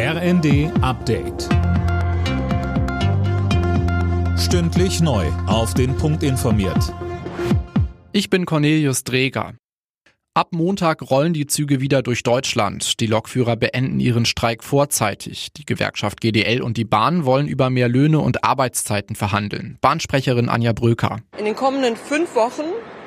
RND 0.00 0.70
Update. 0.80 1.48
Stündlich 4.38 5.00
neu. 5.00 5.26
Auf 5.48 5.74
den 5.74 5.96
Punkt 5.96 6.22
informiert. 6.22 6.94
Ich 8.12 8.30
bin 8.30 8.46
Cornelius 8.46 9.02
Dreger. 9.02 9.54
Ab 10.34 10.50
Montag 10.52 11.10
rollen 11.10 11.32
die 11.32 11.48
Züge 11.48 11.80
wieder 11.80 12.02
durch 12.02 12.22
Deutschland. 12.22 13.00
Die 13.00 13.08
Lokführer 13.08 13.56
beenden 13.56 13.98
ihren 13.98 14.24
Streik 14.24 14.62
vorzeitig. 14.62 15.48
Die 15.56 15.64
Gewerkschaft 15.66 16.20
GDL 16.20 16.62
und 16.62 16.76
die 16.76 16.84
Bahn 16.84 17.24
wollen 17.24 17.48
über 17.48 17.68
mehr 17.68 17.88
Löhne 17.88 18.20
und 18.20 18.44
Arbeitszeiten 18.44 19.16
verhandeln. 19.16 19.78
Bahnsprecherin 19.80 20.48
Anja 20.48 20.74
Bröker. 20.74 21.22
In 21.36 21.44
den 21.44 21.56
kommenden 21.56 21.96
fünf 21.96 22.36
Wochen 22.36 22.66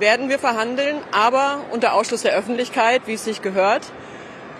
werden 0.00 0.28
wir 0.28 0.40
verhandeln, 0.40 0.96
aber 1.12 1.60
unter 1.70 1.94
Ausschluss 1.94 2.22
der 2.22 2.36
Öffentlichkeit, 2.36 3.02
wie 3.06 3.12
es 3.12 3.24
sich 3.24 3.40
gehört. 3.40 3.92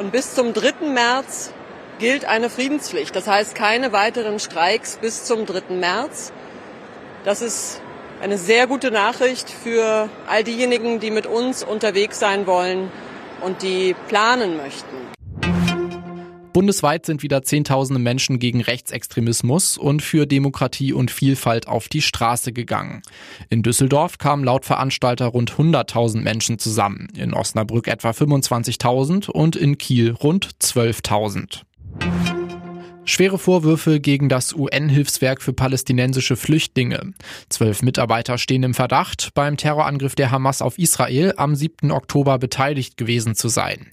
Und 0.00 0.10
bis 0.10 0.34
zum 0.34 0.52
3. 0.52 0.88
März 0.92 1.52
gilt 1.98 2.24
eine 2.24 2.50
Friedenspflicht. 2.50 3.14
Das 3.14 3.26
heißt 3.26 3.54
keine 3.54 3.92
weiteren 3.92 4.38
Streiks 4.38 4.98
bis 5.00 5.24
zum 5.24 5.46
3. 5.46 5.74
März. 5.74 6.32
Das 7.24 7.42
ist 7.42 7.80
eine 8.22 8.38
sehr 8.38 8.66
gute 8.66 8.90
Nachricht 8.90 9.50
für 9.50 10.08
all 10.26 10.44
diejenigen, 10.44 11.00
die 11.00 11.10
mit 11.10 11.26
uns 11.26 11.62
unterwegs 11.62 12.18
sein 12.18 12.46
wollen 12.46 12.90
und 13.42 13.62
die 13.62 13.94
planen 14.08 14.56
möchten. 14.56 14.96
Bundesweit 16.52 17.06
sind 17.06 17.22
wieder 17.22 17.44
Zehntausende 17.44 18.00
Menschen 18.00 18.40
gegen 18.40 18.60
Rechtsextremismus 18.60 19.78
und 19.78 20.02
für 20.02 20.26
Demokratie 20.26 20.92
und 20.92 21.12
Vielfalt 21.12 21.68
auf 21.68 21.88
die 21.88 22.02
Straße 22.02 22.52
gegangen. 22.52 23.02
In 23.48 23.62
Düsseldorf 23.62 24.18
kamen 24.18 24.42
laut 24.42 24.64
Veranstalter 24.64 25.26
rund 25.26 25.52
100.000 25.52 26.20
Menschen 26.20 26.58
zusammen, 26.58 27.08
in 27.16 27.32
Osnabrück 27.32 27.86
etwa 27.86 28.10
25.000 28.10 29.30
und 29.30 29.54
in 29.54 29.78
Kiel 29.78 30.10
rund 30.10 30.48
12.000. 30.60 31.67
Schwere 33.08 33.38
Vorwürfe 33.38 34.00
gegen 34.00 34.28
das 34.28 34.52
UN-Hilfswerk 34.52 35.40
für 35.40 35.54
palästinensische 35.54 36.36
Flüchtlinge. 36.36 37.14
Zwölf 37.48 37.80
Mitarbeiter 37.80 38.36
stehen 38.36 38.62
im 38.62 38.74
Verdacht, 38.74 39.30
beim 39.32 39.56
Terrorangriff 39.56 40.14
der 40.14 40.30
Hamas 40.30 40.60
auf 40.60 40.78
Israel 40.78 41.32
am 41.38 41.54
7. 41.54 41.90
Oktober 41.90 42.38
beteiligt 42.38 42.98
gewesen 42.98 43.34
zu 43.34 43.48
sein. 43.48 43.86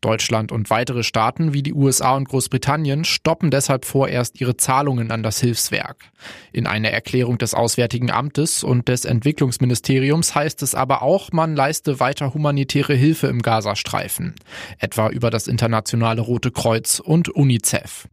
Deutschland 0.00 0.50
und 0.52 0.70
weitere 0.70 1.02
Staaten 1.02 1.52
wie 1.52 1.62
die 1.62 1.74
USA 1.74 2.14
und 2.14 2.28
Großbritannien 2.28 3.04
stoppen 3.04 3.50
deshalb 3.50 3.84
vorerst 3.84 4.40
ihre 4.40 4.56
Zahlungen 4.56 5.10
an 5.10 5.22
das 5.22 5.40
Hilfswerk. 5.40 6.04
In 6.52 6.66
einer 6.66 6.90
Erklärung 6.90 7.38
des 7.38 7.54
Auswärtigen 7.54 8.10
Amtes 8.10 8.64
und 8.64 8.88
des 8.88 9.04
Entwicklungsministeriums 9.04 10.34
heißt 10.34 10.62
es 10.62 10.74
aber 10.74 11.02
auch, 11.02 11.32
man 11.32 11.54
leiste 11.54 12.00
weiter 12.00 12.32
humanitäre 12.32 12.94
Hilfe 12.94 13.26
im 13.26 13.42
Gazastreifen, 13.42 14.36
etwa 14.78 15.08
über 15.08 15.30
das 15.30 15.48
internationale 15.48 16.22
Rote 16.22 16.50
Kreuz 16.50 17.00
und 17.00 17.28
UNICEF. 17.28 18.08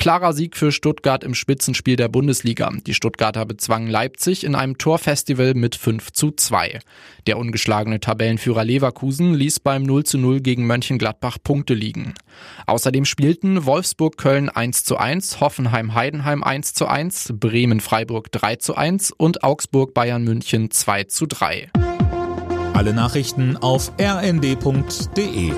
Klarer 0.00 0.32
Sieg 0.32 0.56
für 0.56 0.72
Stuttgart 0.72 1.22
im 1.24 1.34
Spitzenspiel 1.34 1.94
der 1.94 2.08
Bundesliga. 2.08 2.72
Die 2.86 2.94
Stuttgarter 2.94 3.44
bezwangen 3.44 3.86
Leipzig 3.86 4.44
in 4.44 4.54
einem 4.54 4.78
Torfestival 4.78 5.52
mit 5.52 5.76
5 5.76 6.12
zu 6.12 6.30
2. 6.30 6.78
Der 7.26 7.36
ungeschlagene 7.36 8.00
Tabellenführer 8.00 8.64
Leverkusen 8.64 9.34
ließ 9.34 9.60
beim 9.60 9.82
0 9.82 10.04
zu 10.04 10.16
0 10.16 10.40
gegen 10.40 10.66
Mönchengladbach 10.66 11.36
Punkte 11.44 11.74
liegen. 11.74 12.14
Außerdem 12.66 13.04
spielten 13.04 13.66
Wolfsburg-Köln 13.66 14.48
1 14.48 14.84
zu 14.84 14.96
1, 14.96 15.38
Hoffenheim-Heidenheim 15.40 16.42
1 16.42 16.72
zu 16.72 16.86
1, 16.86 17.34
Bremen-Freiburg 17.38 18.32
3 18.32 18.56
zu 18.56 18.76
1 18.76 19.12
und 19.12 19.44
Augsburg-Bayern 19.44 20.24
München 20.24 20.70
2 20.70 21.04
zu 21.04 21.26
3. 21.26 21.68
Alle 22.72 22.94
Nachrichten 22.94 23.58
auf 23.58 23.92
rnd.de 24.00 25.52